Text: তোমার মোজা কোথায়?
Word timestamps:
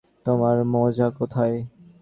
তোমার 0.25 0.57
মোজা 0.73 1.07
কোথায়? 1.17 1.55